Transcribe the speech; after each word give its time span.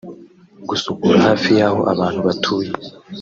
Gusukura 0.69 1.17
hafi 1.27 1.49
y’aho 1.59 1.79
abantu 1.93 2.19
batuye 2.27 2.71